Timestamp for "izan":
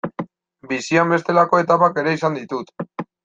2.19-2.39